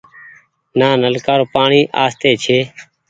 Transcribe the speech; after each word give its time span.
نآ 0.79 0.89
نلڪآ 1.03 1.33
رو 1.39 1.45
پآڻيٚ 1.53 1.91
آستي 2.03 2.31
ڇي۔ 2.43 2.59